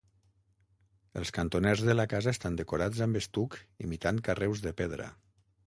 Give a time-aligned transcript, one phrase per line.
[1.21, 5.11] Els cantoners de la casa estan decorats amb estuc imitant carreus de pedra.